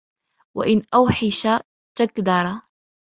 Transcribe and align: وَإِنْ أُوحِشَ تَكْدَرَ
وَإِنْ 0.57 0.83
أُوحِشَ 0.95 1.47
تَكْدَرَ 1.97 2.61